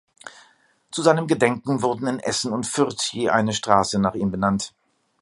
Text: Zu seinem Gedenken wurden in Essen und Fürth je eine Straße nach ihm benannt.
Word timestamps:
Zu 0.89 1.03
seinem 1.03 1.27
Gedenken 1.27 1.83
wurden 1.83 2.07
in 2.07 2.19
Essen 2.19 2.53
und 2.53 2.65
Fürth 2.65 3.13
je 3.13 3.29
eine 3.29 3.53
Straße 3.53 3.99
nach 3.99 4.15
ihm 4.15 4.31
benannt. 4.31 4.73